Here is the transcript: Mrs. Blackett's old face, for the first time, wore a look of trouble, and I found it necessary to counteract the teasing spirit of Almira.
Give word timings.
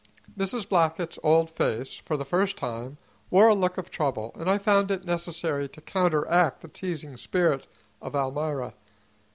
Mrs. 0.35 0.67
Blackett's 0.67 1.19
old 1.21 1.51
face, 1.51 1.93
for 1.93 2.17
the 2.17 2.25
first 2.25 2.57
time, 2.57 2.97
wore 3.29 3.49
a 3.49 3.53
look 3.53 3.77
of 3.77 3.91
trouble, 3.91 4.31
and 4.33 4.49
I 4.49 4.57
found 4.57 4.89
it 4.89 5.05
necessary 5.05 5.69
to 5.69 5.79
counteract 5.79 6.61
the 6.61 6.67
teasing 6.69 7.17
spirit 7.17 7.67
of 8.01 8.15
Almira. 8.15 8.73